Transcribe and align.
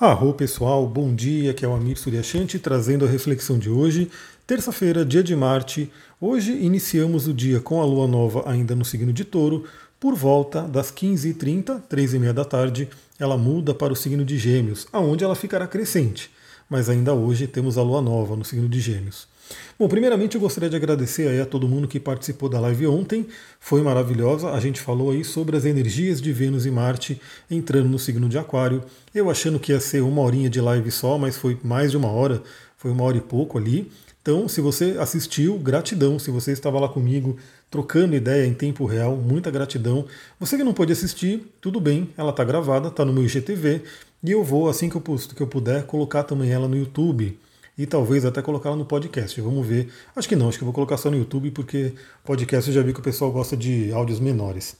Arro 0.00 0.32
pessoal, 0.32 0.86
bom 0.86 1.14
dia, 1.14 1.52
que 1.52 1.62
é 1.62 1.68
o 1.68 1.74
Amir 1.74 1.98
Suryashanti 1.98 2.58
trazendo 2.58 3.04
a 3.04 3.08
reflexão 3.08 3.58
de 3.58 3.68
hoje, 3.68 4.10
terça-feira, 4.46 5.04
dia 5.04 5.22
de 5.22 5.36
Marte. 5.36 5.92
Hoje 6.18 6.52
iniciamos 6.52 7.28
o 7.28 7.34
dia 7.34 7.60
com 7.60 7.82
a 7.82 7.84
lua 7.84 8.08
nova 8.08 8.42
ainda 8.50 8.74
no 8.74 8.82
signo 8.82 9.12
de 9.12 9.26
Touro. 9.26 9.66
Por 10.00 10.14
volta 10.14 10.62
das 10.62 10.90
15h30, 10.90 11.82
3h30 11.82 12.32
da 12.32 12.46
tarde, 12.46 12.88
ela 13.18 13.36
muda 13.36 13.74
para 13.74 13.92
o 13.92 13.96
signo 13.96 14.24
de 14.24 14.38
Gêmeos, 14.38 14.86
aonde 14.90 15.22
ela 15.22 15.34
ficará 15.34 15.66
crescente. 15.66 16.30
Mas 16.66 16.88
ainda 16.88 17.12
hoje 17.12 17.46
temos 17.46 17.76
a 17.76 17.82
lua 17.82 18.00
nova 18.00 18.34
no 18.34 18.42
signo 18.42 18.70
de 18.70 18.80
Gêmeos. 18.80 19.28
Bom, 19.78 19.88
primeiramente 19.88 20.34
eu 20.34 20.40
gostaria 20.40 20.68
de 20.68 20.76
agradecer 20.76 21.40
a 21.40 21.46
todo 21.46 21.66
mundo 21.66 21.88
que 21.88 21.98
participou 21.98 22.48
da 22.48 22.60
live 22.60 22.86
ontem. 22.86 23.26
Foi 23.58 23.82
maravilhosa. 23.82 24.50
A 24.50 24.60
gente 24.60 24.80
falou 24.80 25.10
aí 25.10 25.24
sobre 25.24 25.56
as 25.56 25.64
energias 25.64 26.20
de 26.20 26.32
Vênus 26.32 26.66
e 26.66 26.70
Marte 26.70 27.20
entrando 27.50 27.88
no 27.88 27.98
signo 27.98 28.28
de 28.28 28.38
Aquário. 28.38 28.82
Eu 29.14 29.30
achando 29.30 29.58
que 29.58 29.72
ia 29.72 29.80
ser 29.80 30.02
uma 30.02 30.22
horinha 30.22 30.50
de 30.50 30.60
live 30.60 30.90
só, 30.90 31.16
mas 31.16 31.36
foi 31.36 31.58
mais 31.62 31.90
de 31.90 31.96
uma 31.96 32.08
hora, 32.08 32.42
foi 32.76 32.90
uma 32.90 33.04
hora 33.04 33.16
e 33.16 33.20
pouco 33.20 33.58
ali. 33.58 33.90
Então, 34.22 34.46
se 34.48 34.60
você 34.60 34.96
assistiu, 34.98 35.58
gratidão. 35.58 36.18
Se 36.18 36.30
você 36.30 36.52
estava 36.52 36.78
lá 36.78 36.88
comigo 36.88 37.38
trocando 37.70 38.14
ideia 38.14 38.46
em 38.46 38.52
tempo 38.52 38.84
real, 38.84 39.16
muita 39.16 39.50
gratidão. 39.50 40.04
Você 40.38 40.58
que 40.58 40.64
não 40.64 40.74
pôde 40.74 40.92
assistir, 40.92 41.42
tudo 41.60 41.80
bem, 41.80 42.10
ela 42.18 42.30
está 42.30 42.44
gravada, 42.44 42.88
está 42.88 43.04
no 43.04 43.12
meu 43.12 43.24
IGTV 43.24 43.82
e 44.22 44.30
eu 44.30 44.44
vou, 44.44 44.68
assim 44.68 44.90
que 44.90 44.96
eu 44.96 45.46
puder, 45.46 45.84
colocar 45.84 46.24
também 46.24 46.50
ela 46.50 46.68
no 46.68 46.76
YouTube 46.76 47.38
e 47.80 47.86
talvez 47.86 48.26
até 48.26 48.42
colocá-la 48.42 48.76
no 48.76 48.84
podcast. 48.84 49.40
Vamos 49.40 49.66
ver. 49.66 49.88
Acho 50.14 50.28
que 50.28 50.36
não, 50.36 50.50
acho 50.50 50.58
que 50.58 50.64
eu 50.64 50.66
vou 50.66 50.74
colocar 50.74 50.98
só 50.98 51.10
no 51.10 51.16
YouTube, 51.16 51.50
porque 51.50 51.94
podcast 52.22 52.68
eu 52.68 52.74
já 52.74 52.82
vi 52.82 52.92
que 52.92 53.00
o 53.00 53.02
pessoal 53.02 53.32
gosta 53.32 53.56
de 53.56 53.90
áudios 53.90 54.20
menores. 54.20 54.76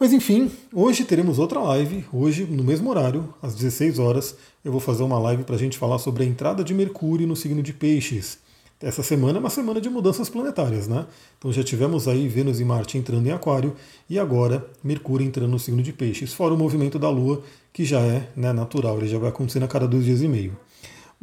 Mas 0.00 0.12
enfim, 0.12 0.50
hoje 0.72 1.04
teremos 1.04 1.38
outra 1.38 1.60
live. 1.60 2.04
Hoje, 2.12 2.44
no 2.44 2.64
mesmo 2.64 2.90
horário, 2.90 3.32
às 3.40 3.54
16 3.54 4.00
horas, 4.00 4.34
eu 4.64 4.72
vou 4.72 4.80
fazer 4.80 5.04
uma 5.04 5.16
live 5.16 5.44
para 5.44 5.54
a 5.54 5.58
gente 5.58 5.78
falar 5.78 6.00
sobre 6.00 6.24
a 6.24 6.26
entrada 6.26 6.64
de 6.64 6.74
Mercúrio 6.74 7.24
no 7.24 7.36
signo 7.36 7.62
de 7.62 7.72
Peixes. 7.72 8.38
Essa 8.82 9.04
semana 9.04 9.38
é 9.38 9.40
uma 9.40 9.48
semana 9.48 9.80
de 9.80 9.88
mudanças 9.88 10.28
planetárias, 10.28 10.88
né? 10.88 11.06
Então 11.38 11.52
já 11.52 11.62
tivemos 11.62 12.08
aí 12.08 12.26
Vênus 12.26 12.58
e 12.58 12.64
Marte 12.64 12.98
entrando 12.98 13.28
em 13.28 13.30
Aquário 13.30 13.76
e 14.10 14.18
agora 14.18 14.66
Mercúrio 14.82 15.24
entrando 15.24 15.52
no 15.52 15.58
signo 15.60 15.84
de 15.84 15.92
Peixes, 15.92 16.34
fora 16.34 16.52
o 16.52 16.58
movimento 16.58 16.98
da 16.98 17.08
Lua, 17.08 17.44
que 17.72 17.84
já 17.84 18.00
é 18.00 18.28
né, 18.34 18.52
natural, 18.52 18.98
ele 18.98 19.06
já 19.06 19.18
vai 19.18 19.28
acontecendo 19.28 19.62
a 19.62 19.68
cada 19.68 19.86
dois 19.86 20.04
dias 20.04 20.20
e 20.20 20.26
meio. 20.26 20.56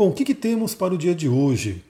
Bom, 0.02 0.10
o 0.10 0.14
que, 0.14 0.26
que 0.26 0.34
temos 0.34 0.74
para 0.74 0.96
o 0.96 0.98
dia 0.98 1.14
de 1.14 1.30
hoje? 1.30 1.84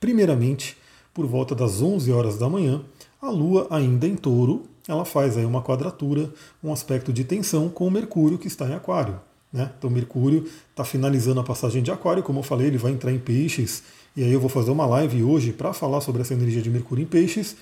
Primeiramente, 0.00 0.76
por 1.14 1.24
volta 1.26 1.54
das 1.54 1.80
11 1.80 2.10
horas 2.10 2.36
da 2.36 2.48
manhã, 2.48 2.82
a 3.22 3.30
Lua 3.30 3.68
ainda 3.70 4.04
em 4.04 4.16
touro, 4.16 4.64
ela 4.88 5.04
faz 5.04 5.36
aí 5.36 5.44
uma 5.44 5.62
quadratura, 5.62 6.28
um 6.60 6.72
aspecto 6.72 7.12
de 7.12 7.22
tensão 7.22 7.68
com 7.68 7.86
o 7.86 7.90
Mercúrio 7.90 8.36
que 8.36 8.48
está 8.48 8.66
em 8.66 8.74
Aquário. 8.74 9.20
Né? 9.52 9.70
Então 9.78 9.88
Mercúrio 9.88 10.44
está 10.70 10.82
finalizando 10.82 11.38
a 11.38 11.44
passagem 11.44 11.84
de 11.84 11.92
Aquário, 11.92 12.24
como 12.24 12.40
eu 12.40 12.42
falei, 12.42 12.66
ele 12.66 12.78
vai 12.78 12.90
entrar 12.90 13.12
em 13.12 13.18
Peixes, 13.20 13.84
e 14.16 14.24
aí 14.24 14.32
eu 14.32 14.40
vou 14.40 14.50
fazer 14.50 14.72
uma 14.72 14.86
live 14.86 15.22
hoje 15.22 15.52
para 15.52 15.72
falar 15.72 16.00
sobre 16.00 16.22
essa 16.22 16.34
energia 16.34 16.60
de 16.60 16.68
Mercúrio 16.68 17.04
em 17.04 17.06
Peixes, 17.06 17.54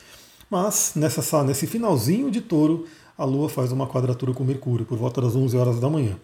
mas 0.51 0.93
nessa, 0.97 1.45
nesse 1.45 1.67
finalzinho 1.67 2.31
de 2.31 2.41
touro, 2.41 2.87
a 3.19 3.25
Lua 3.27 3.51
faz 3.51 3.71
uma 3.71 3.87
quadratura 3.87 4.33
com 4.33 4.45
Mercúrio, 4.45 4.87
por 4.87 4.97
volta 4.97 5.21
das 5.21 5.37
11 5.37 5.55
horas 5.59 5.79
da 5.79 5.91
manhã. 5.91 6.17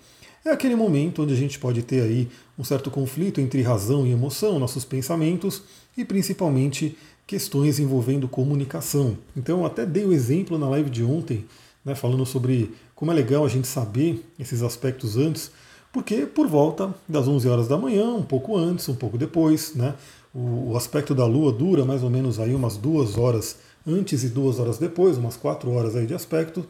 É 0.45 0.51
aquele 0.51 0.77
momento 0.77 1.23
onde 1.23 1.33
a 1.33 1.37
gente 1.37 1.59
pode 1.59 1.83
ter 1.83 2.03
aí 2.03 2.29
um 2.59 2.63
certo 2.63 2.91
conflito 2.91 3.41
entre 3.41 3.63
razão 3.63 4.07
e 4.07 4.13
emoção, 4.13 4.59
nossos 4.59 4.85
pensamentos 4.85 5.63
e 5.97 6.05
principalmente 6.05 6.99
questões 7.27 7.79
envolvendo 7.79 8.29
comunicação. 8.29 9.17
Então, 9.35 9.65
até 9.65 9.87
dei 9.87 10.05
o 10.05 10.13
exemplo 10.13 10.59
na 10.59 10.69
live 10.69 10.91
de 10.91 11.03
ontem, 11.03 11.47
né, 11.83 11.95
falando 11.95 12.27
sobre 12.27 12.75
como 12.95 13.11
é 13.11 13.15
legal 13.15 13.45
a 13.45 13.49
gente 13.49 13.67
saber 13.67 14.23
esses 14.39 14.63
aspectos 14.63 15.17
antes, 15.17 15.51
porque 15.91 16.27
por 16.27 16.47
volta 16.47 16.95
das 17.09 17.27
11 17.27 17.49
horas 17.49 17.67
da 17.67 17.79
manhã, 17.79 18.13
um 18.13 18.23
pouco 18.23 18.55
antes, 18.55 18.87
um 18.89 18.95
pouco 18.95 19.17
depois, 19.17 19.75
né, 19.75 19.95
o, 20.35 20.73
o 20.73 20.77
aspecto 20.77 21.15
da 21.15 21.25
Lua 21.25 21.53
dura 21.53 21.87
mais 21.87 22.03
ou 22.03 22.11
menos 22.11 22.39
aí 22.39 22.55
umas 22.55 22.77
duas 22.77 23.17
horas 23.17 23.57
antes 23.87 24.23
e 24.25 24.29
duas 24.29 24.59
horas 24.59 24.77
depois, 24.77 25.17
umas 25.17 25.37
quatro 25.37 25.71
horas 25.71 25.97
aí 25.97 26.07
de 26.07 26.15
aspecto. 26.15 26.67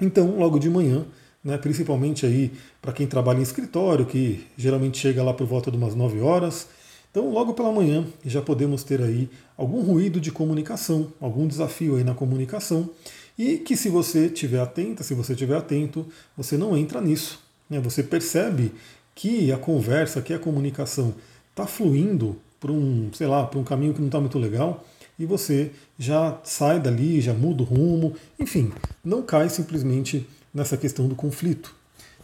Então, 0.00 0.38
logo 0.38 0.58
de 0.58 0.70
manhã, 0.70 1.04
né, 1.46 1.56
principalmente 1.56 2.26
aí 2.26 2.50
para 2.82 2.92
quem 2.92 3.06
trabalha 3.06 3.38
em 3.38 3.42
escritório, 3.42 4.04
que 4.04 4.44
geralmente 4.56 4.98
chega 4.98 5.22
lá 5.22 5.32
por 5.32 5.46
volta 5.46 5.70
de 5.70 5.76
umas 5.76 5.94
9 5.94 6.20
horas. 6.20 6.66
Então, 7.08 7.30
logo 7.30 7.54
pela 7.54 7.70
manhã, 7.70 8.04
já 8.24 8.42
podemos 8.42 8.82
ter 8.82 9.00
aí 9.00 9.30
algum 9.56 9.80
ruído 9.80 10.20
de 10.20 10.32
comunicação, 10.32 11.12
algum 11.20 11.46
desafio 11.46 11.94
aí 11.94 12.02
na 12.02 12.14
comunicação, 12.14 12.90
e 13.38 13.58
que 13.58 13.76
se 13.76 13.88
você 13.88 14.26
estiver 14.26 14.58
atenta, 14.58 15.04
se 15.04 15.14
você 15.14 15.34
estiver 15.34 15.56
atento, 15.56 16.04
você 16.36 16.56
não 16.58 16.76
entra 16.76 17.00
nisso. 17.00 17.38
Né? 17.70 17.78
Você 17.78 18.02
percebe 18.02 18.72
que 19.14 19.52
a 19.52 19.56
conversa, 19.56 20.20
que 20.20 20.34
a 20.34 20.40
comunicação 20.40 21.14
está 21.50 21.64
fluindo 21.64 22.36
para 22.58 22.72
um, 22.72 23.08
sei 23.12 23.28
lá, 23.28 23.46
para 23.46 23.60
um 23.60 23.64
caminho 23.64 23.94
que 23.94 24.00
não 24.00 24.08
está 24.08 24.18
muito 24.18 24.36
legal, 24.36 24.84
e 25.16 25.24
você 25.24 25.70
já 25.96 26.40
sai 26.42 26.80
dali, 26.80 27.20
já 27.20 27.32
muda 27.32 27.62
o 27.62 27.66
rumo, 27.66 28.14
enfim, 28.36 28.72
não 29.04 29.22
cai 29.22 29.48
simplesmente 29.48 30.26
nessa 30.56 30.76
questão 30.76 31.06
do 31.06 31.14
conflito. 31.14 31.74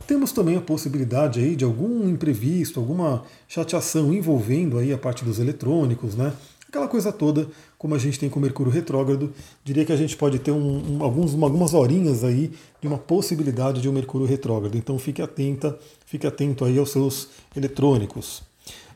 Temos 0.07 0.33
também 0.33 0.57
a 0.57 0.61
possibilidade 0.61 1.39
aí 1.39 1.55
de 1.55 1.65
algum 1.65 2.09
imprevisto, 2.09 2.81
alguma 2.81 3.23
chateação 3.47 4.13
envolvendo 4.13 4.79
aí 4.79 4.93
a 4.93 4.99
parte 4.99 5.25
dos 5.25 5.39
eletrônicos, 5.39 6.17
né? 6.17 6.33
Aquela 6.67 6.89
coisa 6.89 7.13
toda, 7.13 7.47
como 7.77 7.95
a 7.95 7.99
gente 7.99 8.19
tem 8.19 8.31
com 8.31 8.39
o 8.39 8.43
Mercúrio 8.43 8.73
retrógrado, 8.73 9.31
diria 9.63 9.85
que 9.85 9.93
a 9.93 9.97
gente 9.97 10.17
pode 10.17 10.39
ter 10.39 10.51
um, 10.51 10.97
um, 10.97 11.05
alguns, 11.05 11.35
algumas 11.35 11.75
horinhas 11.75 12.25
aí 12.25 12.51
de 12.81 12.89
uma 12.89 12.97
possibilidade 12.97 13.83
de 13.83 13.89
um 13.91 13.93
Mercúrio 13.93 14.27
retrógrado. 14.27 14.75
Então 14.77 14.99
fique 14.99 15.21
atenta, 15.21 15.79
fique 16.07 16.27
atento 16.27 16.65
aí 16.65 16.79
aos 16.79 16.91
seus 16.91 17.29
eletrônicos. 17.55 18.43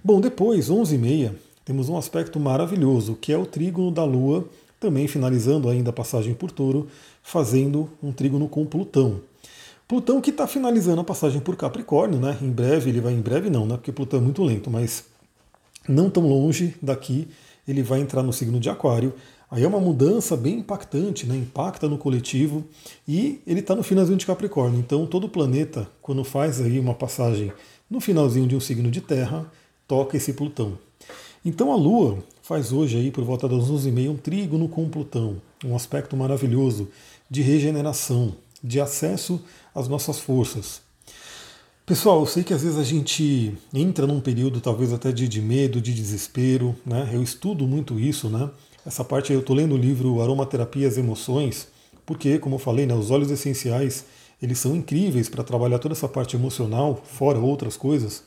Bom, 0.02 0.22
depois, 0.22 0.70
11h30, 0.70 1.32
temos 1.66 1.90
um 1.90 1.98
aspecto 1.98 2.40
maravilhoso, 2.40 3.14
que 3.20 3.30
é 3.30 3.36
o 3.36 3.44
trígono 3.44 3.90
da 3.90 4.04
Lua, 4.04 4.48
também 4.78 5.08
finalizando 5.08 5.68
ainda 5.68 5.90
a 5.90 5.92
passagem 5.92 6.34
por 6.34 6.50
touro, 6.50 6.88
fazendo 7.22 7.88
um 8.02 8.12
trígono 8.12 8.48
com 8.48 8.64
Plutão. 8.64 9.20
Plutão 9.88 10.20
que 10.20 10.30
está 10.30 10.46
finalizando 10.46 11.00
a 11.00 11.04
passagem 11.04 11.40
por 11.40 11.56
Capricórnio, 11.56 12.18
né? 12.18 12.36
Em 12.42 12.50
breve, 12.50 12.90
ele 12.90 13.00
vai 13.00 13.12
em 13.12 13.20
breve 13.20 13.48
não, 13.48 13.66
né? 13.66 13.76
Porque 13.76 13.92
Plutão 13.92 14.18
é 14.18 14.22
muito 14.22 14.42
lento, 14.42 14.68
mas 14.68 15.04
não 15.88 16.10
tão 16.10 16.26
longe 16.26 16.74
daqui, 16.82 17.28
ele 17.66 17.82
vai 17.82 18.00
entrar 18.00 18.22
no 18.22 18.32
signo 18.32 18.58
de 18.58 18.68
Aquário. 18.68 19.14
Aí 19.48 19.62
é 19.62 19.68
uma 19.68 19.78
mudança 19.78 20.36
bem 20.36 20.58
impactante, 20.58 21.24
né? 21.24 21.36
impacta 21.36 21.88
no 21.88 21.96
coletivo 21.96 22.64
e 23.06 23.40
ele 23.46 23.60
está 23.60 23.76
no 23.76 23.82
finalzinho 23.84 24.18
de 24.18 24.26
Capricórnio. 24.26 24.80
Então 24.80 25.06
todo 25.06 25.28
planeta, 25.28 25.88
quando 26.02 26.24
faz 26.24 26.60
aí 26.60 26.80
uma 26.80 26.94
passagem 26.94 27.52
no 27.88 28.00
finalzinho 28.00 28.48
de 28.48 28.56
um 28.56 28.60
signo 28.60 28.90
de 28.90 29.00
Terra, 29.00 29.50
toca 29.86 30.16
esse 30.16 30.32
Plutão. 30.32 30.76
Então 31.44 31.72
a 31.72 31.76
Lua 31.76 32.18
faz 32.46 32.72
hoje 32.72 32.96
aí 32.96 33.10
por 33.10 33.24
volta 33.24 33.48
das 33.48 33.64
11h30 33.64 34.08
um 34.08 34.16
trígono 34.16 34.68
com 34.68 34.88
Plutão, 34.88 35.42
um 35.64 35.74
aspecto 35.74 36.16
maravilhoso 36.16 36.88
de 37.28 37.42
regeneração, 37.42 38.36
de 38.62 38.80
acesso 38.80 39.42
às 39.74 39.88
nossas 39.88 40.20
forças. 40.20 40.80
Pessoal, 41.84 42.20
eu 42.20 42.26
sei 42.26 42.44
que 42.44 42.54
às 42.54 42.62
vezes 42.62 42.78
a 42.78 42.84
gente 42.84 43.52
entra 43.74 44.06
num 44.06 44.20
período 44.20 44.60
talvez 44.60 44.92
até 44.92 45.10
de, 45.10 45.26
de 45.26 45.42
medo, 45.42 45.80
de 45.80 45.92
desespero, 45.92 46.76
né? 46.86 47.10
Eu 47.12 47.20
estudo 47.20 47.66
muito 47.66 47.98
isso, 47.98 48.28
né? 48.28 48.48
Essa 48.86 49.02
parte 49.02 49.32
eu 49.32 49.40
estou 49.40 49.56
lendo 49.56 49.74
o 49.74 49.78
livro 49.78 50.22
Aromaterapia 50.22 50.86
as 50.86 50.96
Emoções, 50.96 51.66
porque, 52.04 52.38
como 52.38 52.54
eu 52.54 52.60
falei, 52.60 52.86
né, 52.86 52.94
os 52.94 53.10
óleos 53.10 53.32
essenciais 53.32 54.04
eles 54.40 54.60
são 54.60 54.76
incríveis 54.76 55.28
para 55.28 55.42
trabalhar 55.42 55.80
toda 55.80 55.94
essa 55.94 56.06
parte 56.06 56.36
emocional, 56.36 57.02
fora 57.02 57.40
outras 57.40 57.76
coisas. 57.76 58.22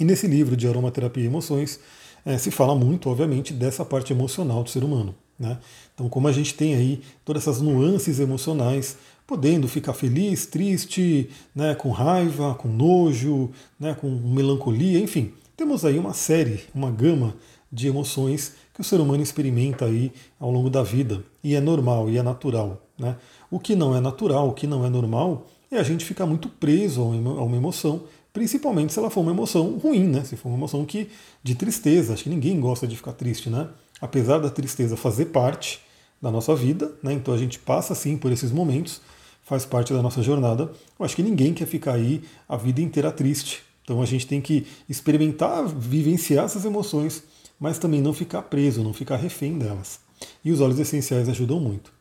E 0.00 0.04
nesse 0.04 0.26
livro 0.26 0.56
de 0.56 0.66
Aromaterapia 0.66 1.22
e 1.22 1.26
Emoções 1.26 1.78
é, 2.24 2.36
se 2.38 2.50
fala 2.50 2.74
muito, 2.74 3.08
obviamente, 3.08 3.52
dessa 3.52 3.84
parte 3.84 4.12
emocional 4.12 4.62
do 4.62 4.70
ser 4.70 4.84
humano. 4.84 5.14
Né? 5.38 5.58
Então, 5.94 6.08
como 6.08 6.28
a 6.28 6.32
gente 6.32 6.54
tem 6.54 6.74
aí 6.74 7.00
todas 7.24 7.42
essas 7.42 7.60
nuances 7.60 8.20
emocionais, 8.20 8.96
podendo 9.26 9.68
ficar 9.68 9.92
feliz, 9.92 10.44
triste, 10.44 11.30
né, 11.54 11.74
com 11.74 11.90
raiva, 11.90 12.54
com 12.54 12.68
nojo, 12.68 13.50
né, 13.78 13.94
com 13.94 14.08
melancolia, 14.08 14.98
enfim, 14.98 15.32
temos 15.56 15.84
aí 15.84 15.98
uma 15.98 16.12
série, 16.12 16.64
uma 16.74 16.90
gama 16.90 17.34
de 17.70 17.86
emoções 17.86 18.54
que 18.74 18.80
o 18.80 18.84
ser 18.84 19.00
humano 19.00 19.22
experimenta 19.22 19.84
aí 19.84 20.12
ao 20.38 20.50
longo 20.50 20.68
da 20.68 20.82
vida 20.82 21.22
e 21.44 21.54
é 21.54 21.60
normal 21.60 22.10
e 22.10 22.18
é 22.18 22.22
natural. 22.22 22.82
Né? 22.98 23.16
O 23.50 23.58
que 23.58 23.76
não 23.76 23.96
é 23.96 24.00
natural, 24.00 24.48
o 24.48 24.52
que 24.52 24.66
não 24.66 24.84
é 24.84 24.90
normal, 24.90 25.46
é 25.70 25.78
a 25.78 25.82
gente 25.82 26.04
ficar 26.04 26.26
muito 26.26 26.48
preso 26.48 27.00
a 27.00 27.04
uma 27.44 27.56
emoção, 27.56 28.02
principalmente 28.32 28.92
se 28.92 28.98
ela 28.98 29.10
for 29.10 29.20
uma 29.20 29.32
emoção 29.32 29.78
ruim, 29.78 30.06
né? 30.06 30.24
Se 30.24 30.36
for 30.36 30.48
uma 30.48 30.58
emoção 30.58 30.84
que 30.84 31.08
de 31.42 31.54
tristeza, 31.54 32.14
acho 32.14 32.24
que 32.24 32.30
ninguém 32.30 32.60
gosta 32.60 32.86
de 32.86 32.96
ficar 32.96 33.12
triste, 33.12 33.50
né? 33.50 33.68
apesar 34.00 34.38
da 34.38 34.50
tristeza 34.50 34.96
fazer 34.96 35.26
parte 35.26 35.80
da 36.20 36.30
nossa 36.30 36.54
vida, 36.54 36.92
né? 37.02 37.12
então 37.12 37.34
a 37.34 37.38
gente 37.38 37.58
passa 37.58 37.94
sim 37.94 38.16
por 38.16 38.32
esses 38.32 38.50
momentos, 38.50 39.00
faz 39.42 39.66
parte 39.66 39.92
da 39.92 40.02
nossa 40.02 40.22
jornada. 40.22 40.70
Eu 40.98 41.04
acho 41.04 41.16
que 41.16 41.22
ninguém 41.22 41.52
quer 41.52 41.66
ficar 41.66 41.94
aí 41.94 42.22
a 42.48 42.56
vida 42.56 42.80
inteira 42.80 43.10
triste. 43.10 43.62
Então 43.82 44.00
a 44.00 44.06
gente 44.06 44.26
tem 44.26 44.40
que 44.40 44.66
experimentar, 44.88 45.66
vivenciar 45.66 46.44
essas 46.44 46.64
emoções, 46.64 47.22
mas 47.58 47.78
também 47.78 48.00
não 48.00 48.12
ficar 48.12 48.42
preso, 48.42 48.82
não 48.82 48.92
ficar 48.92 49.16
refém 49.16 49.58
delas. 49.58 50.00
E 50.44 50.52
os 50.52 50.60
óleos 50.60 50.78
essenciais 50.78 51.28
ajudam 51.28 51.58
muito. 51.58 51.92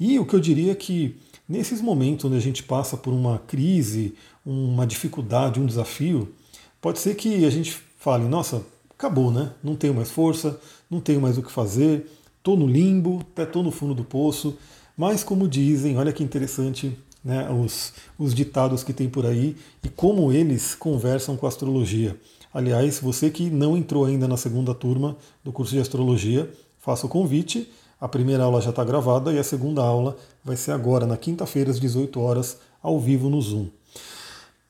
E 0.00 0.18
o 0.18 0.24
que 0.24 0.34
eu 0.34 0.40
diria 0.40 0.74
que 0.74 1.16
nesses 1.48 1.80
momentos 1.80 2.24
onde 2.24 2.36
a 2.36 2.40
gente 2.40 2.62
passa 2.62 2.96
por 2.96 3.12
uma 3.12 3.38
crise, 3.38 4.14
uma 4.44 4.86
dificuldade, 4.86 5.60
um 5.60 5.66
desafio, 5.66 6.34
pode 6.80 6.98
ser 6.98 7.14
que 7.14 7.44
a 7.44 7.50
gente 7.50 7.76
fale, 7.98 8.24
nossa, 8.24 8.62
acabou, 8.90 9.30
né? 9.30 9.52
Não 9.62 9.74
tenho 9.74 9.94
mais 9.94 10.10
força, 10.10 10.60
não 10.90 11.00
tenho 11.00 11.20
mais 11.20 11.38
o 11.38 11.42
que 11.42 11.50
fazer, 11.50 12.06
estou 12.36 12.56
no 12.56 12.66
limbo, 12.66 13.20
até 13.32 13.44
estou 13.44 13.62
no 13.62 13.70
fundo 13.70 13.94
do 13.94 14.04
poço. 14.04 14.56
Mas 14.96 15.22
como 15.22 15.46
dizem, 15.46 15.96
olha 15.96 16.12
que 16.12 16.24
interessante 16.24 16.96
né, 17.24 17.48
os, 17.50 17.92
os 18.18 18.34
ditados 18.34 18.82
que 18.82 18.92
tem 18.92 19.08
por 19.08 19.26
aí 19.26 19.56
e 19.84 19.88
como 19.88 20.32
eles 20.32 20.74
conversam 20.74 21.36
com 21.36 21.46
a 21.46 21.48
astrologia. 21.48 22.18
Aliás, 22.52 22.98
você 22.98 23.30
que 23.30 23.50
não 23.50 23.76
entrou 23.76 24.04
ainda 24.04 24.26
na 24.26 24.36
segunda 24.36 24.74
turma 24.74 25.16
do 25.44 25.52
curso 25.52 25.72
de 25.72 25.80
astrologia, 25.80 26.50
faça 26.78 27.06
o 27.06 27.08
convite. 27.08 27.70
A 28.00 28.06
primeira 28.06 28.44
aula 28.44 28.60
já 28.60 28.70
está 28.70 28.84
gravada 28.84 29.32
e 29.32 29.38
a 29.38 29.44
segunda 29.44 29.82
aula 29.82 30.16
vai 30.44 30.56
ser 30.56 30.72
agora, 30.72 31.06
na 31.06 31.16
quinta-feira, 31.16 31.70
às 31.70 31.80
18 31.80 32.20
horas, 32.20 32.58
ao 32.82 33.00
vivo 33.00 33.28
no 33.28 33.40
Zoom. 33.42 33.66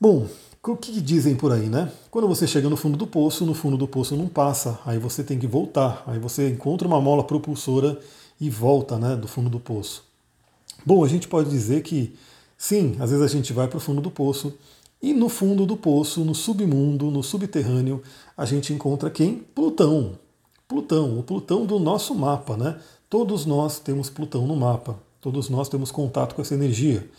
Bom, 0.01 0.27
o 0.63 0.75
que 0.75 0.99
dizem 0.99 1.35
por 1.35 1.51
aí, 1.51 1.67
né? 1.67 1.91
Quando 2.09 2.27
você 2.27 2.47
chega 2.47 2.69
no 2.69 2.77
fundo 2.77 2.97
do 2.97 3.07
poço, 3.07 3.45
no 3.45 3.53
fundo 3.53 3.77
do 3.77 3.87
poço 3.87 4.15
não 4.15 4.27
passa, 4.27 4.79
aí 4.85 4.97
você 4.97 5.23
tem 5.23 5.37
que 5.37 5.47
voltar, 5.47 6.03
aí 6.07 6.19
você 6.19 6.49
encontra 6.49 6.87
uma 6.87 6.99
mola 6.99 7.23
propulsora 7.23 7.99
e 8.39 8.49
volta, 8.49 8.97
né, 8.97 9.15
do 9.15 9.27
fundo 9.27 9.49
do 9.49 9.59
poço. 9.59 10.03
Bom, 10.85 11.03
a 11.03 11.07
gente 11.07 11.27
pode 11.27 11.49
dizer 11.49 11.83
que 11.83 12.15
sim, 12.57 12.95
às 12.99 13.09
vezes 13.11 13.23
a 13.23 13.27
gente 13.27 13.53
vai 13.53 13.67
para 13.67 13.77
o 13.77 13.81
fundo 13.81 14.01
do 14.01 14.09
poço 14.09 14.53
e 15.01 15.13
no 15.13 15.29
fundo 15.29 15.65
do 15.65 15.77
poço, 15.77 16.25
no 16.25 16.35
submundo, 16.35 17.09
no 17.09 17.23
subterrâneo, 17.23 18.01
a 18.35 18.45
gente 18.45 18.73
encontra 18.73 19.09
quem? 19.09 19.45
Plutão. 19.55 20.17
Plutão, 20.67 21.17
o 21.17 21.23
Plutão 21.23 21.65
do 21.65 21.79
nosso 21.79 22.13
mapa, 22.13 22.55
né? 22.55 22.79
Todos 23.09 23.43
nós 23.45 23.79
temos 23.79 24.07
Plutão 24.07 24.45
no 24.45 24.55
mapa, 24.55 24.95
todos 25.19 25.49
nós 25.49 25.67
temos 25.67 25.89
contato 25.89 26.35
com 26.35 26.43
essa 26.43 26.53
energia. 26.53 27.09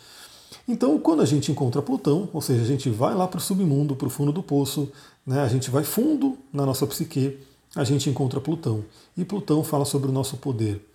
Então, 0.68 0.98
quando 1.00 1.20
a 1.20 1.26
gente 1.26 1.50
encontra 1.50 1.82
Plutão, 1.82 2.28
ou 2.32 2.40
seja, 2.40 2.62
a 2.62 2.66
gente 2.66 2.88
vai 2.88 3.12
lá 3.12 3.26
para 3.26 3.38
o 3.38 3.40
submundo, 3.40 3.96
para 3.96 4.06
o 4.06 4.10
fundo 4.10 4.30
do 4.30 4.40
poço, 4.40 4.88
né, 5.26 5.40
a 5.40 5.48
gente 5.48 5.68
vai 5.68 5.82
fundo 5.82 6.38
na 6.52 6.64
nossa 6.64 6.86
psique, 6.86 7.38
a 7.74 7.82
gente 7.82 8.08
encontra 8.08 8.40
Plutão. 8.40 8.84
E 9.16 9.24
Plutão 9.24 9.64
fala 9.64 9.84
sobre 9.84 10.08
o 10.08 10.12
nosso 10.12 10.36
poder. 10.36 10.86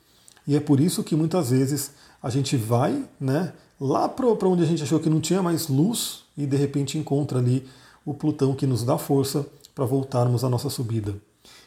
E 0.47 0.55
é 0.55 0.61
por 0.61 0.79
isso 0.79 1.03
que 1.03 1.13
muitas 1.13 1.49
vezes 1.49 1.91
a 2.23 2.29
gente 2.29 2.55
vai 2.55 3.03
né, 3.19 3.51
lá 3.79 4.07
para 4.07 4.47
onde 4.47 4.63
a 4.63 4.65
gente 4.65 4.81
achou 4.81 5.01
que 5.01 5.09
não 5.09 5.19
tinha 5.19 5.43
mais 5.43 5.67
luz 5.67 6.23
e 6.37 6.45
de 6.45 6.55
repente 6.55 6.97
encontra 6.97 7.39
ali 7.39 7.67
o 8.05 8.13
Plutão 8.13 8.55
que 8.55 8.65
nos 8.65 8.83
dá 8.85 8.97
força 8.97 9.45
para 9.73 9.83
voltarmos 9.83 10.45
à 10.45 10.49
nossa 10.49 10.69
subida. 10.69 11.15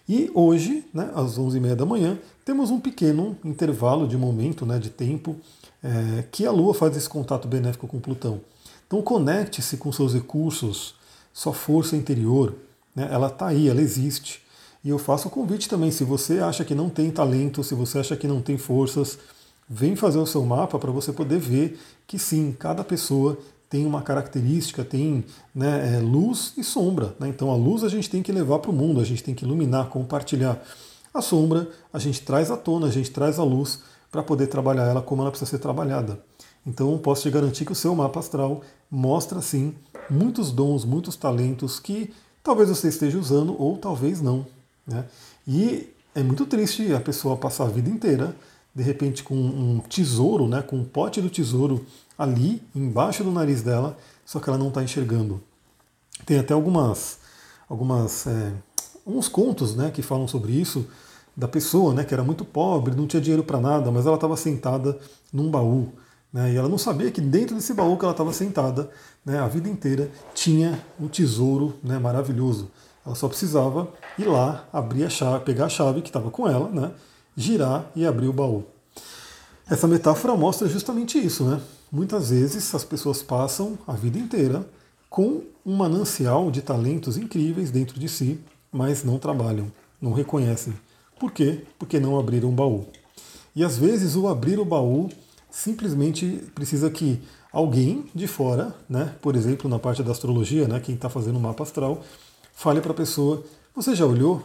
E 0.08 0.30
hoje, 0.34 0.84
né, 0.92 1.10
às 1.14 1.38
11h30 1.38 1.74
da 1.74 1.84
manhã, 1.84 2.18
temos 2.44 2.70
um 2.70 2.80
pequeno 2.80 3.36
intervalo 3.44 4.08
de 4.08 4.16
momento, 4.16 4.64
né, 4.64 4.78
de 4.78 4.90
tempo, 4.90 5.36
é, 5.82 6.24
que 6.32 6.46
a 6.46 6.50
Lua 6.50 6.72
faz 6.72 6.96
esse 6.96 7.08
contato 7.08 7.46
benéfico 7.46 7.86
com 7.86 8.00
Plutão. 8.00 8.40
Então 8.86 9.02
conecte-se 9.02 9.76
com 9.76 9.92
seus 9.92 10.14
recursos, 10.14 10.94
sua 11.32 11.52
força 11.52 11.94
interior, 11.94 12.54
né, 12.96 13.08
ela 13.12 13.26
está 13.28 13.48
aí, 13.48 13.68
ela 13.68 13.82
existe. 13.82 14.42
E 14.82 14.88
eu 14.88 14.98
faço 14.98 15.28
o 15.28 15.30
convite 15.30 15.68
também, 15.68 15.90
se 15.90 16.04
você 16.04 16.38
acha 16.38 16.64
que 16.64 16.74
não 16.74 16.88
tem 16.88 17.10
talento, 17.10 17.62
se 17.62 17.74
você 17.74 17.98
acha 17.98 18.16
que 18.16 18.26
não 18.26 18.40
tem 18.40 18.56
forças, 18.56 19.18
vem 19.68 19.94
fazer 19.94 20.18
o 20.18 20.26
seu 20.26 20.44
mapa 20.44 20.78
para 20.78 20.90
você 20.90 21.12
poder 21.12 21.38
ver 21.38 21.78
que 22.06 22.18
sim, 22.18 22.56
cada 22.58 22.82
pessoa 22.82 23.36
tem 23.68 23.84
uma 23.84 24.02
característica, 24.02 24.84
tem 24.84 25.24
né, 25.54 25.96
é, 25.96 26.00
luz 26.00 26.54
e 26.56 26.64
sombra. 26.64 27.14
Né? 27.18 27.28
Então 27.28 27.50
a 27.50 27.56
luz 27.56 27.84
a 27.84 27.88
gente 27.88 28.08
tem 28.08 28.22
que 28.22 28.32
levar 28.32 28.58
para 28.60 28.70
o 28.70 28.74
mundo, 28.74 29.00
a 29.00 29.04
gente 29.04 29.22
tem 29.22 29.34
que 29.34 29.44
iluminar, 29.44 29.88
compartilhar. 29.88 30.62
A 31.12 31.20
sombra 31.20 31.68
a 31.92 31.98
gente 31.98 32.22
traz 32.22 32.50
à 32.50 32.56
tona, 32.56 32.86
a 32.86 32.90
gente 32.90 33.10
traz 33.10 33.38
a 33.38 33.44
luz 33.44 33.80
para 34.10 34.22
poder 34.22 34.46
trabalhar 34.46 34.86
ela 34.86 35.02
como 35.02 35.22
ela 35.22 35.30
precisa 35.30 35.50
ser 35.50 35.58
trabalhada. 35.58 36.18
Então 36.66 36.96
posso 36.98 37.22
te 37.22 37.30
garantir 37.30 37.64
que 37.64 37.72
o 37.72 37.74
seu 37.74 37.94
mapa 37.94 38.20
astral 38.20 38.62
mostra 38.90 39.40
sim 39.40 39.74
muitos 40.10 40.50
dons, 40.50 40.84
muitos 40.84 41.16
talentos 41.16 41.78
que 41.78 42.12
talvez 42.42 42.68
você 42.68 42.88
esteja 42.88 43.18
usando 43.18 43.54
ou 43.60 43.76
talvez 43.76 44.20
não. 44.22 44.46
Né? 44.86 45.04
E 45.46 45.88
é 46.14 46.22
muito 46.22 46.46
triste 46.46 46.92
a 46.92 47.00
pessoa 47.00 47.36
passar 47.36 47.64
a 47.64 47.68
vida 47.68 47.88
inteira, 47.88 48.34
de 48.74 48.82
repente, 48.82 49.22
com 49.22 49.34
um 49.34 49.80
tesouro, 49.88 50.48
né, 50.48 50.62
com 50.62 50.76
um 50.76 50.84
pote 50.84 51.20
do 51.20 51.30
tesouro 51.30 51.84
ali 52.18 52.60
embaixo 52.74 53.22
do 53.22 53.30
nariz 53.30 53.62
dela, 53.62 53.96
só 54.26 54.40
que 54.40 54.50
ela 54.50 54.58
não 54.58 54.68
está 54.68 54.82
enxergando. 54.82 55.40
Tem 56.26 56.38
até 56.38 56.52
algumas, 56.52 57.20
algumas 57.68 58.26
é, 58.26 58.52
uns 59.06 59.28
contos 59.28 59.76
né, 59.76 59.90
que 59.90 60.02
falam 60.02 60.26
sobre 60.26 60.52
isso, 60.52 60.86
da 61.36 61.46
pessoa 61.46 61.94
né, 61.94 62.04
que 62.04 62.12
era 62.12 62.24
muito 62.24 62.44
pobre, 62.44 62.96
não 62.96 63.06
tinha 63.06 63.22
dinheiro 63.22 63.44
para 63.44 63.60
nada, 63.60 63.92
mas 63.92 64.04
ela 64.04 64.16
estava 64.16 64.36
sentada 64.36 64.98
num 65.32 65.48
baú. 65.48 65.92
Né, 66.32 66.52
e 66.52 66.56
ela 66.56 66.68
não 66.68 66.76
sabia 66.76 67.10
que 67.10 67.20
dentro 67.20 67.54
desse 67.54 67.72
baú 67.72 67.96
que 67.96 68.04
ela 68.04 68.12
estava 68.12 68.32
sentada, 68.32 68.90
né, 69.24 69.38
a 69.38 69.46
vida 69.46 69.68
inteira, 69.68 70.10
tinha 70.34 70.82
um 71.00 71.06
tesouro 71.06 71.74
né, 71.82 71.98
maravilhoso. 71.98 72.68
Ela 73.06 73.14
só 73.14 73.28
precisava 73.28 73.88
ir 74.18 74.26
lá, 74.26 74.68
abrir 74.72 75.04
a 75.04 75.08
chave, 75.08 75.44
pegar 75.44 75.66
a 75.66 75.68
chave 75.70 76.02
que 76.02 76.08
estava 76.08 76.30
com 76.30 76.48
ela, 76.48 76.68
né, 76.68 76.90
girar 77.36 77.86
e 77.94 78.04
abrir 78.04 78.28
o 78.28 78.32
baú. 78.32 78.64
Essa 79.70 79.86
metáfora 79.86 80.34
mostra 80.34 80.68
justamente 80.68 81.18
isso, 81.18 81.44
né? 81.44 81.60
Muitas 81.90 82.30
vezes 82.30 82.74
as 82.74 82.84
pessoas 82.84 83.22
passam 83.22 83.78
a 83.86 83.92
vida 83.92 84.18
inteira 84.18 84.68
com 85.08 85.42
um 85.64 85.76
manancial 85.76 86.50
de 86.50 86.62
talentos 86.62 87.16
incríveis 87.16 87.70
dentro 87.70 87.98
de 87.98 88.08
si, 88.08 88.38
mas 88.70 89.04
não 89.04 89.18
trabalham, 89.18 89.70
não 90.00 90.12
reconhecem. 90.12 90.74
Por 91.18 91.32
quê? 91.32 91.64
Porque 91.78 91.98
não 91.98 92.18
abriram 92.18 92.50
o 92.50 92.52
baú. 92.52 92.86
E 93.56 93.64
às 93.64 93.78
vezes 93.78 94.16
o 94.16 94.28
abrir 94.28 94.58
o 94.58 94.64
baú 94.64 95.08
simplesmente 95.50 96.44
precisa 96.54 96.90
que 96.90 97.20
alguém 97.52 98.04
de 98.14 98.26
fora, 98.26 98.74
né, 98.88 99.14
por 99.22 99.34
exemplo, 99.34 99.68
na 99.68 99.78
parte 99.78 100.02
da 100.02 100.12
astrologia, 100.12 100.68
né, 100.68 100.78
quem 100.78 100.94
está 100.94 101.08
fazendo 101.08 101.36
o 101.36 101.40
mapa 101.40 101.62
astral, 101.62 102.04
Fale 102.58 102.80
para 102.80 102.90
a 102.90 102.94
pessoa: 102.94 103.44
você 103.72 103.94
já 103.94 104.04
olhou 104.04 104.42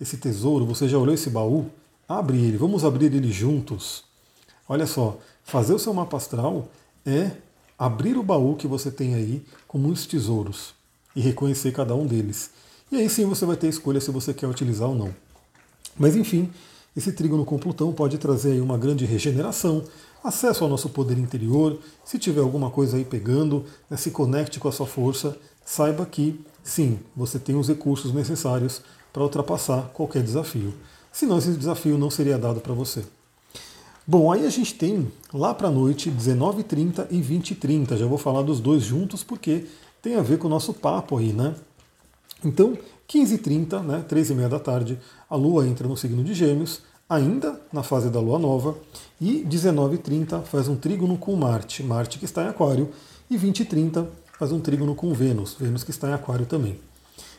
esse 0.00 0.16
tesouro? 0.16 0.66
Você 0.66 0.88
já 0.88 0.98
olhou 0.98 1.14
esse 1.14 1.30
baú? 1.30 1.70
Abre 2.08 2.36
ele, 2.36 2.56
vamos 2.56 2.84
abrir 2.84 3.14
ele 3.14 3.30
juntos. 3.30 4.02
Olha 4.68 4.86
só, 4.86 5.18
fazer 5.42 5.74
o 5.74 5.78
seu 5.78 5.92
mapa 5.92 6.16
astral 6.16 6.68
é 7.04 7.32
abrir 7.78 8.16
o 8.16 8.22
baú 8.22 8.56
que 8.56 8.66
você 8.66 8.90
tem 8.90 9.14
aí 9.14 9.44
com 9.68 9.76
muitos 9.76 10.06
tesouros 10.06 10.74
e 11.14 11.20
reconhecer 11.20 11.72
cada 11.72 11.94
um 11.94 12.06
deles. 12.06 12.50
E 12.90 12.96
aí 12.96 13.08
sim 13.08 13.26
você 13.26 13.44
vai 13.44 13.56
ter 13.56 13.68
escolha 13.68 14.00
se 14.00 14.10
você 14.10 14.32
quer 14.32 14.46
utilizar 14.46 14.88
ou 14.88 14.94
não. 14.94 15.14
Mas 15.98 16.16
enfim, 16.16 16.50
esse 16.96 17.12
trígono 17.12 17.44
com 17.44 17.58
Plutão 17.58 17.92
pode 17.92 18.18
trazer 18.18 18.52
aí 18.52 18.60
uma 18.60 18.78
grande 18.78 19.04
regeneração, 19.04 19.84
acesso 20.22 20.64
ao 20.64 20.70
nosso 20.70 20.88
poder 20.88 21.18
interior. 21.18 21.78
Se 22.04 22.18
tiver 22.18 22.40
alguma 22.40 22.70
coisa 22.70 22.96
aí 22.96 23.04
pegando, 23.04 23.64
né, 23.90 23.96
se 23.96 24.10
conecte 24.10 24.58
com 24.58 24.68
a 24.68 24.72
sua 24.72 24.86
força, 24.86 25.36
saiba 25.64 26.06
que 26.06 26.40
sim, 26.62 26.98
você 27.14 27.38
tem 27.38 27.56
os 27.56 27.68
recursos 27.68 28.14
necessários 28.14 28.80
para 29.12 29.22
ultrapassar 29.22 29.90
qualquer 29.92 30.22
desafio. 30.22 30.72
Senão 31.12 31.38
esse 31.38 31.52
desafio 31.52 31.98
não 31.98 32.10
seria 32.10 32.38
dado 32.38 32.60
para 32.60 32.72
você. 32.72 33.04
Bom, 34.06 34.30
aí 34.30 34.44
a 34.44 34.50
gente 34.50 34.74
tem 34.74 35.10
lá 35.32 35.54
para 35.54 35.68
a 35.68 35.70
noite, 35.70 36.10
19h30 36.10 37.06
e 37.10 37.22
20h30. 37.22 37.96
Já 37.96 38.06
vou 38.06 38.18
falar 38.18 38.42
dos 38.42 38.60
dois 38.60 38.82
juntos 38.82 39.24
porque 39.24 39.64
tem 40.02 40.16
a 40.16 40.22
ver 40.22 40.38
com 40.38 40.46
o 40.46 40.50
nosso 40.50 40.74
papo 40.74 41.16
aí, 41.16 41.32
né? 41.32 41.54
Então, 42.44 42.76
15h30, 43.08 43.82
né, 43.82 44.04
3h30 44.06 44.48
da 44.48 44.58
tarde, 44.58 44.98
a 45.30 45.34
Lua 45.34 45.66
entra 45.66 45.88
no 45.88 45.96
signo 45.96 46.22
de 46.22 46.34
Gêmeos, 46.34 46.82
ainda 47.08 47.58
na 47.72 47.82
fase 47.82 48.10
da 48.10 48.20
Lua 48.20 48.38
Nova, 48.38 48.76
e 49.18 49.42
19h30 49.48 50.42
faz 50.42 50.68
um 50.68 50.76
trígono 50.76 51.16
com 51.16 51.34
Marte, 51.34 51.82
Marte 51.82 52.18
que 52.18 52.26
está 52.26 52.44
em 52.44 52.48
Aquário, 52.48 52.90
e 53.30 53.38
20h30 53.38 54.06
faz 54.38 54.52
um 54.52 54.60
trígono 54.60 54.94
com 54.94 55.14
Vênus, 55.14 55.56
Vênus 55.58 55.82
que 55.82 55.90
está 55.90 56.10
em 56.10 56.12
Aquário 56.12 56.44
também. 56.44 56.78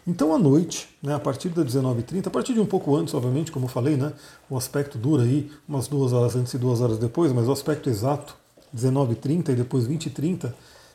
Então 0.07 0.35
à 0.35 0.37
noite, 0.37 0.87
né, 1.01 1.15
a 1.15 1.19
partir 1.19 1.49
das 1.49 1.65
19h30, 1.65 2.27
a 2.27 2.29
partir 2.29 2.53
de 2.53 2.59
um 2.59 2.65
pouco 2.65 2.95
antes, 2.95 3.13
obviamente, 3.15 3.51
como 3.51 3.65
eu 3.65 3.69
falei, 3.69 3.97
né, 3.97 4.13
o 4.47 4.55
aspecto 4.55 4.99
dura 4.99 5.23
aí 5.23 5.49
umas 5.67 5.87
duas 5.87 6.13
horas 6.13 6.35
antes 6.35 6.53
e 6.53 6.59
duas 6.59 6.79
horas 6.79 6.99
depois, 6.99 7.33
mas 7.33 7.47
o 7.47 7.51
aspecto 7.51 7.89
exato, 7.89 8.35
19h30 8.75 9.49
e 9.49 9.55
depois 9.55 9.87
20h30, 9.87 10.53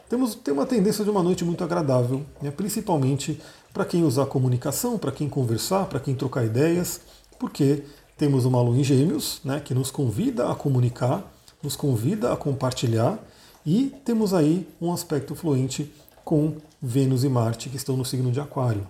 temos, 0.09 0.37
tem 0.37 0.55
uma 0.55 0.65
tendência 0.65 1.05
de 1.05 1.11
uma 1.11 1.25
noite 1.25 1.45
muito 1.45 1.65
agradável, 1.65 2.25
né, 2.41 2.53
principalmente 2.53 3.41
para 3.73 3.85
quem 3.85 4.05
usar 4.05 4.27
comunicação, 4.27 4.97
para 4.97 5.11
quem 5.11 5.29
conversar, 5.29 5.87
para 5.87 5.99
quem 5.99 6.15
trocar 6.15 6.45
ideias, 6.45 7.01
porque 7.37 7.83
temos 8.17 8.45
uma 8.45 8.63
lua 8.63 8.77
em 8.77 8.85
gêmeos, 8.85 9.41
né, 9.45 9.59
que 9.59 9.75
nos 9.75 9.91
convida 9.91 10.49
a 10.49 10.55
comunicar, 10.55 11.33
nos 11.61 11.75
convida 11.75 12.33
a 12.33 12.37
compartilhar, 12.37 13.19
e 13.67 13.93
temos 14.05 14.33
aí 14.33 14.69
um 14.81 14.93
aspecto 14.93 15.35
fluente 15.35 15.93
com 16.25 16.55
Vênus 16.81 17.25
e 17.25 17.29
Marte, 17.29 17.69
que 17.69 17.77
estão 17.77 17.97
no 17.97 18.05
signo 18.05 18.31
de 18.31 18.41
Aquário. 18.41 18.87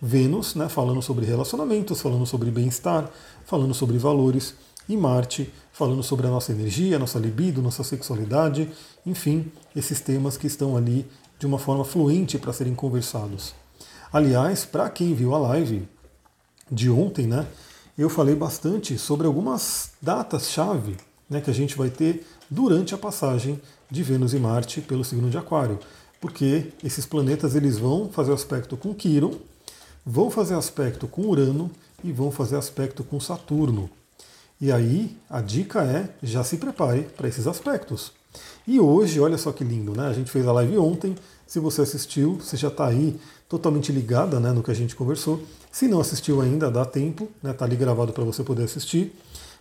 Vênus, 0.00 0.54
né, 0.54 0.68
falando 0.68 1.00
sobre 1.00 1.24
relacionamentos, 1.24 2.00
falando 2.00 2.26
sobre 2.26 2.50
bem-estar, 2.50 3.10
falando 3.44 3.74
sobre 3.74 3.98
valores, 3.98 4.54
e 4.88 4.96
Marte, 4.96 5.52
falando 5.72 6.02
sobre 6.02 6.26
a 6.26 6.30
nossa 6.30 6.52
energia, 6.52 6.98
nossa 6.98 7.18
libido, 7.18 7.60
nossa 7.60 7.82
sexualidade, 7.82 8.70
enfim, 9.04 9.50
esses 9.74 10.00
temas 10.00 10.36
que 10.36 10.46
estão 10.46 10.76
ali 10.76 11.06
de 11.38 11.46
uma 11.46 11.58
forma 11.58 11.84
fluente 11.84 12.38
para 12.38 12.52
serem 12.52 12.74
conversados. 12.74 13.54
Aliás, 14.12 14.64
para 14.64 14.88
quem 14.88 15.12
viu 15.14 15.34
a 15.34 15.38
live 15.38 15.88
de 16.70 16.88
ontem, 16.88 17.26
né, 17.26 17.46
eu 17.98 18.08
falei 18.08 18.34
bastante 18.34 18.96
sobre 18.98 19.26
algumas 19.26 19.90
datas-chave 20.00 20.96
né, 21.28 21.40
que 21.40 21.50
a 21.50 21.54
gente 21.54 21.76
vai 21.76 21.90
ter 21.90 22.24
durante 22.48 22.94
a 22.94 22.98
passagem 22.98 23.60
de 23.90 24.02
Vênus 24.02 24.34
e 24.34 24.38
Marte 24.38 24.80
pelo 24.80 25.04
signo 25.04 25.28
de 25.28 25.38
Aquário. 25.38 25.78
porque 26.20 26.72
esses 26.82 27.06
planetas 27.06 27.54
eles 27.54 27.78
vão 27.78 28.08
fazer 28.10 28.32
aspecto 28.32 28.76
com 28.76 28.94
Quiron, 28.94 29.34
vão 30.06 30.30
fazer 30.30 30.54
aspecto 30.54 31.08
com 31.08 31.22
Urano 31.22 31.68
e 32.04 32.12
vão 32.12 32.30
fazer 32.30 32.56
aspecto 32.56 33.02
com 33.02 33.18
Saturno. 33.18 33.90
E 34.60 34.70
aí 34.70 35.16
a 35.28 35.40
dica 35.40 35.82
é 35.82 36.08
já 36.22 36.44
se 36.44 36.56
prepare 36.58 37.02
para 37.16 37.26
esses 37.26 37.48
aspectos. 37.48 38.12
E 38.66 38.78
hoje, 38.78 39.18
olha 39.18 39.36
só 39.36 39.50
que 39.50 39.64
lindo, 39.64 39.92
né? 39.92 40.06
A 40.06 40.12
gente 40.12 40.30
fez 40.30 40.46
a 40.46 40.52
live 40.52 40.78
ontem. 40.78 41.16
Se 41.46 41.58
você 41.58 41.82
assistiu, 41.82 42.34
você 42.36 42.56
já 42.56 42.68
está 42.68 42.86
aí 42.86 43.18
totalmente 43.48 43.92
ligada 43.92 44.38
né, 44.38 44.52
no 44.52 44.62
que 44.62 44.70
a 44.70 44.74
gente 44.74 44.94
conversou. 44.94 45.42
Se 45.70 45.88
não 45.88 46.00
assistiu 46.00 46.40
ainda, 46.40 46.70
dá 46.70 46.84
tempo, 46.84 47.28
né, 47.42 47.52
tá 47.52 47.64
ali 47.64 47.76
gravado 47.76 48.12
para 48.12 48.24
você 48.24 48.42
poder 48.42 48.64
assistir. 48.64 49.14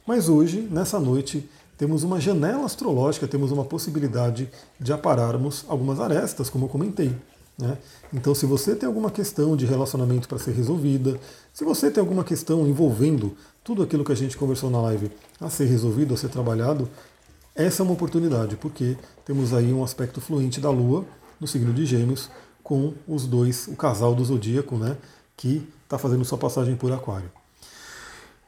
Mas 0.06 0.30
hoje, 0.30 0.62
nessa 0.62 1.00
noite, 1.00 1.48
temos 1.78 2.04
uma 2.04 2.20
janela 2.20 2.66
astrológica, 2.66 3.28
temos 3.28 3.52
uma 3.52 3.66
possibilidade 3.66 4.50
de 4.80 4.94
apararmos 4.94 5.66
algumas 5.68 6.00
arestas, 6.00 6.50
como 6.50 6.66
eu 6.66 6.70
comentei. 6.70 7.16
Né? 7.58 7.78
Então, 8.14 8.36
se 8.36 8.46
você 8.46 8.76
tem 8.76 8.88
alguma 8.88 9.10
questão 9.10 9.56
de 9.56 9.66
relacionamento 9.66 10.28
para 10.28 10.38
ser 10.38 10.52
resolvida, 10.52 11.20
se 11.54 11.64
você 11.64 11.90
tem 11.90 12.02
alguma 12.02 12.24
questão 12.24 12.68
envolvendo 12.68 13.36
tudo 13.64 13.82
aquilo 13.82 14.04
que 14.04 14.12
a 14.12 14.16
gente 14.16 14.38
conversou 14.38 14.70
na 14.70 14.82
live 14.82 15.12
a 15.40 15.50
ser 15.50 15.66
resolvido, 15.66 16.14
a 16.14 16.18
ser 16.18 16.30
trabalhado, 16.30 16.90
essa 17.56 17.82
é 17.82 17.84
uma 17.84 17.94
oportunidade, 17.94 18.58
porque 18.58 18.98
temos 19.24 19.54
aí 19.54 19.72
um 19.72 19.84
aspecto 19.84 20.20
fluente 20.20 20.60
da 20.60 20.70
Lua 20.70 21.06
no 21.40 21.48
signo 21.48 21.74
de 21.74 21.86
Gêmeos 21.86 22.30
com 22.62 22.94
os 23.08 23.26
dois, 23.26 23.68
o 23.68 23.76
casal 23.76 24.14
do 24.14 24.26
zodíaco, 24.26 24.76
né, 24.76 24.98
que 25.38 25.68
está 25.84 25.98
fazendo 25.98 26.26
sua 26.26 26.38
passagem 26.38 26.76
por 26.76 26.92
Aquário. 26.92 27.32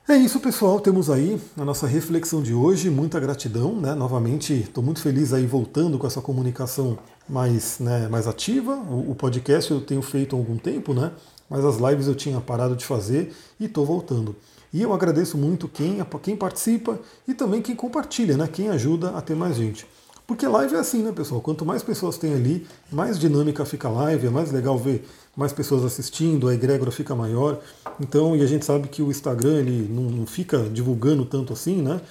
É 0.10 0.16
isso, 0.16 0.40
pessoal. 0.40 0.80
Temos 0.80 1.10
aí 1.10 1.38
a 1.58 1.66
nossa 1.66 1.86
reflexão 1.86 2.42
de 2.42 2.54
hoje. 2.54 2.90
Muita 2.90 3.20
gratidão, 3.20 3.76
né? 3.76 3.94
Novamente, 3.94 4.54
estou 4.54 4.82
muito 4.82 5.02
feliz 5.02 5.34
aí 5.34 5.46
voltando 5.46 6.00
com 6.00 6.08
essa 6.08 6.22
comunicação 6.22 6.98
mais, 7.28 7.78
né, 7.80 8.08
mais 8.08 8.26
ativa. 8.26 8.74
O, 8.74 9.12
o, 9.12 9.16
podcast 9.16 9.70
eu 9.70 9.82
tenho 9.82 10.02
feito 10.02 10.34
há 10.34 10.40
algum 10.40 10.58
tempo, 10.58 10.94
né? 10.94 11.12
Mas 11.50 11.66
as 11.66 11.76
lives 11.76 12.08
eu 12.08 12.16
tinha 12.16 12.40
parado 12.40 12.74
de 12.74 12.86
fazer 12.86 13.34
e 13.60 13.66
estou 13.66 13.86
voltando. 13.86 14.34
E 14.72 14.82
eu 14.82 14.94
agradeço 14.94 15.38
muito 15.38 15.68
quem, 15.68 15.98
quem 16.24 16.38
participa 16.38 16.98
e 17.28 17.34
também 17.34 17.62
quem 17.62 17.76
compartilha, 17.76 18.38
né? 18.38 18.48
Quem 18.48 18.70
ajuda 18.70 19.10
a 19.10 19.22
ter 19.22 19.36
mais 19.36 19.58
gente. 19.58 19.86
Porque 20.28 20.46
live 20.46 20.76
é 20.76 20.80
assim, 20.80 21.02
né, 21.02 21.14
pessoal? 21.14 21.40
Quanto 21.40 21.66
mais 21.66 21.82
pessoas 21.82 22.18
tem 22.18 22.34
ali, 22.34 22.68
mais 22.92 23.18
dinâmica 23.18 23.64
fica 23.64 23.88
a 23.88 23.92
live, 23.92 24.28
é 24.28 24.30
mais 24.30 24.52
legal 24.52 24.78
ver 24.78 25.08
mais 25.38 25.54
pessoas 25.54 25.86
assistindo, 25.86 26.50
a 26.50 26.54
egrégora 26.54 26.92
fica 26.92 27.16
maior. 27.16 27.62
Então, 27.98 28.36
e 28.36 28.42
a 28.42 28.46
gente 28.46 28.66
sabe 28.66 28.90
que 28.90 29.02
o 29.02 29.10
Instagram 29.10 29.60
ele 29.60 29.88
não, 29.90 30.04
não 30.04 30.26
fica 30.28 30.60
divulgando 30.64 31.24
tanto 31.24 31.54
assim, 31.54 31.82
né? 31.82 32.02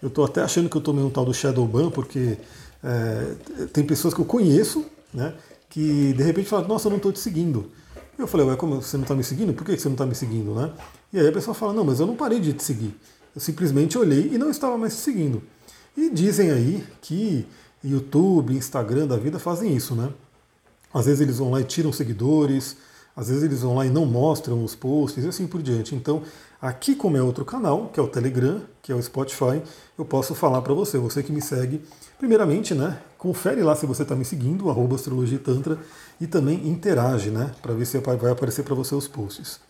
Eu 0.00 0.08
estou 0.08 0.24
até 0.24 0.40
achando 0.42 0.68
que 0.68 0.76
eu 0.76 0.80
tomei 0.80 1.02
um 1.02 1.10
tal 1.10 1.24
do 1.24 1.34
Shadow 1.34 1.66
Ban, 1.66 1.90
porque 1.90 2.38
é, 2.84 3.66
tem 3.72 3.84
pessoas 3.84 4.14
que 4.14 4.20
eu 4.20 4.24
conheço, 4.24 4.84
né? 5.12 5.34
Que 5.68 6.12
de 6.12 6.22
repente 6.22 6.48
falam, 6.48 6.68
nossa, 6.68 6.86
eu 6.86 6.90
não 6.90 6.98
estou 6.98 7.10
te 7.10 7.18
seguindo. 7.18 7.72
Eu 8.16 8.28
falei, 8.28 8.46
ué, 8.46 8.54
como 8.54 8.80
você 8.80 8.96
não 8.96 9.02
está 9.02 9.16
me 9.16 9.24
seguindo? 9.24 9.52
Por 9.52 9.64
que 9.64 9.76
você 9.76 9.88
não 9.88 9.94
está 9.94 10.06
me 10.06 10.14
seguindo, 10.14 10.54
né? 10.54 10.70
E 11.12 11.18
aí 11.18 11.26
a 11.26 11.32
pessoa 11.32 11.54
fala, 11.54 11.72
não, 11.72 11.84
mas 11.84 11.98
eu 11.98 12.06
não 12.06 12.14
parei 12.14 12.38
de 12.38 12.52
te 12.52 12.62
seguir. 12.62 12.94
Eu 13.34 13.40
simplesmente 13.40 13.98
olhei 13.98 14.30
e 14.32 14.38
não 14.38 14.50
estava 14.50 14.78
mais 14.78 14.94
te 14.94 15.00
seguindo. 15.00 15.42
E 15.96 16.10
dizem 16.10 16.50
aí 16.50 16.84
que 17.00 17.46
YouTube, 17.84 18.54
Instagram 18.54 19.06
da 19.06 19.16
vida 19.16 19.38
fazem 19.38 19.76
isso, 19.76 19.94
né? 19.94 20.10
Às 20.92 21.06
vezes 21.06 21.20
eles 21.20 21.38
vão 21.38 21.50
lá 21.50 21.60
e 21.60 21.64
tiram 21.64 21.92
seguidores, 21.92 22.76
às 23.16 23.28
vezes 23.28 23.42
eles 23.42 23.62
vão 23.62 23.76
lá 23.76 23.86
e 23.86 23.90
não 23.90 24.06
mostram 24.06 24.64
os 24.64 24.74
posts 24.74 25.24
e 25.24 25.28
assim 25.28 25.46
por 25.46 25.62
diante. 25.62 25.94
Então, 25.94 26.22
aqui 26.60 26.94
como 26.94 27.16
é 27.16 27.22
outro 27.22 27.44
canal, 27.44 27.90
que 27.92 28.00
é 28.00 28.02
o 28.02 28.08
Telegram, 28.08 28.60
que 28.82 28.90
é 28.90 28.94
o 28.94 29.02
Spotify, 29.02 29.62
eu 29.98 30.04
posso 30.04 30.34
falar 30.34 30.62
para 30.62 30.72
você, 30.72 30.98
você 30.98 31.22
que 31.22 31.32
me 31.32 31.42
segue, 31.42 31.80
primeiramente, 32.18 32.74
né, 32.74 32.98
confere 33.18 33.62
lá 33.62 33.76
se 33.76 33.86
você 33.86 34.02
está 34.02 34.14
me 34.16 34.24
seguindo, 34.24 34.70
arroba 34.70 34.94
Astrologia 34.94 35.38
Tantra, 35.38 35.78
e 36.20 36.26
também 36.26 36.68
interage, 36.68 37.30
né, 37.30 37.52
para 37.60 37.74
ver 37.74 37.86
se 37.86 37.98
vai 37.98 38.30
aparecer 38.30 38.64
para 38.64 38.74
você 38.74 38.94
os 38.94 39.06
posts. 39.06 39.60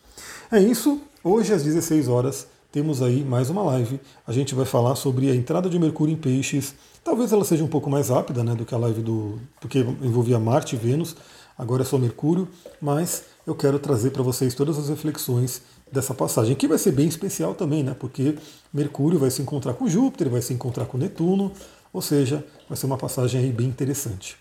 É 0.50 0.58
isso, 0.58 1.00
hoje 1.22 1.52
às 1.52 1.62
16 1.62 2.08
horas 2.08 2.46
temos 2.74 3.00
aí 3.00 3.22
mais 3.22 3.50
uma 3.50 3.62
live. 3.62 4.00
A 4.26 4.32
gente 4.32 4.52
vai 4.52 4.64
falar 4.64 4.96
sobre 4.96 5.30
a 5.30 5.34
entrada 5.36 5.70
de 5.70 5.78
Mercúrio 5.78 6.12
em 6.12 6.16
Peixes. 6.16 6.74
Talvez 7.04 7.32
ela 7.32 7.44
seja 7.44 7.62
um 7.62 7.68
pouco 7.68 7.88
mais 7.88 8.08
rápida 8.08 8.42
né, 8.42 8.52
do 8.52 8.64
que 8.64 8.74
a 8.74 8.78
live 8.78 9.00
do. 9.00 9.38
porque 9.60 9.78
envolvia 9.78 10.40
Marte 10.40 10.74
e 10.74 10.78
Vênus, 10.78 11.14
agora 11.56 11.82
é 11.82 11.84
só 11.84 11.96
Mercúrio, 11.96 12.48
mas 12.82 13.26
eu 13.46 13.54
quero 13.54 13.78
trazer 13.78 14.10
para 14.10 14.24
vocês 14.24 14.56
todas 14.56 14.76
as 14.76 14.88
reflexões 14.88 15.62
dessa 15.92 16.12
passagem, 16.12 16.56
que 16.56 16.66
vai 16.66 16.76
ser 16.76 16.90
bem 16.90 17.06
especial 17.06 17.54
também, 17.54 17.84
né? 17.84 17.94
Porque 17.96 18.34
Mercúrio 18.72 19.20
vai 19.20 19.30
se 19.30 19.40
encontrar 19.40 19.74
com 19.74 19.88
Júpiter, 19.88 20.28
vai 20.28 20.42
se 20.42 20.52
encontrar 20.52 20.86
com 20.86 20.98
Netuno, 20.98 21.52
ou 21.92 22.02
seja, 22.02 22.44
vai 22.68 22.76
ser 22.76 22.86
uma 22.86 22.98
passagem 22.98 23.40
aí 23.40 23.52
bem 23.52 23.68
interessante. 23.68 24.36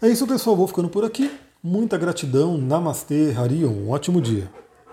É 0.00 0.08
isso, 0.08 0.26
pessoal. 0.26 0.56
Vou 0.56 0.66
ficando 0.66 0.88
por 0.88 1.04
aqui. 1.04 1.30
Muita 1.62 1.98
gratidão. 1.98 2.56
Namastê, 2.56 3.34
Harion. 3.36 3.68
Um 3.68 3.90
ótimo 3.90 4.18
dia. 4.22 4.50